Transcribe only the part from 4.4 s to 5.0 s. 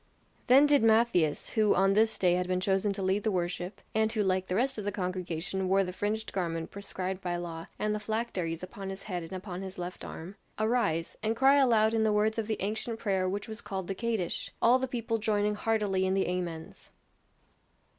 the rest of the